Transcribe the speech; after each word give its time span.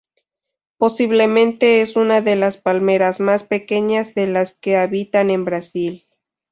Posiblemente 0.79 1.81
es 1.81 1.95
una 1.95 2.21
de 2.21 2.35
las 2.35 2.57
palmeras 2.57 3.19
más 3.19 3.43
pequeñas 3.43 4.15
de 4.15 4.25
las 4.25 4.55
que 4.55 4.75
habitan 4.75 5.29
en 5.29 5.45
Brasil. 5.45 6.07